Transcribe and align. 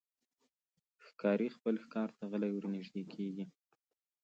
ښکاري 1.05 1.47
خپل 1.55 1.75
ښکار 1.83 2.09
ته 2.17 2.23
غلی 2.31 2.51
ورنژدې 2.53 3.03
کېږي. 3.13 3.45